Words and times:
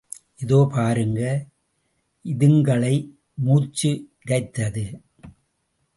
இதோ 0.35 0.67
பாருங்க, 0.73 1.45
இதுங்களை!. 2.25 2.95
மூச்சு 3.33 3.91
இரைத்தது. 4.27 4.83